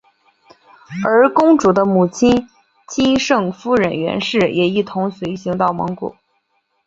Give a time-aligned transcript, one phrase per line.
[1.05, 2.47] 而公主的母亲
[2.89, 6.15] 钦圣夫人袁氏也一同随行到蒙古。